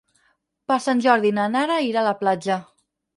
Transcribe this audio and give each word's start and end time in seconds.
Per 0.71 0.77
Sant 0.85 1.03
Jordi 1.05 1.31
na 1.39 1.45
Nara 1.57 1.75
irà 1.89 2.01
a 2.03 2.07
la 2.09 2.15
platja. 2.23 2.57